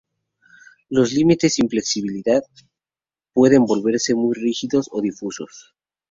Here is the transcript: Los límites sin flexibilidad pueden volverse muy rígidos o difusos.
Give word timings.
Los 0.89 1.13
límites 1.13 1.53
sin 1.53 1.69
flexibilidad 1.69 2.41
pueden 3.33 3.65
volverse 3.65 4.15
muy 4.15 4.33
rígidos 4.33 4.87
o 4.89 4.99
difusos. 4.99 5.75